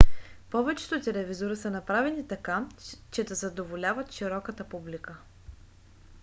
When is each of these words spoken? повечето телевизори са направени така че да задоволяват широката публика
повечето 0.51 1.01
телевизори 1.01 1.55
са 1.55 1.71
направени 1.71 2.27
така 2.27 2.65
че 3.11 3.23
да 3.23 3.35
задоволяват 3.35 4.11
широката 4.11 4.69
публика 4.69 5.17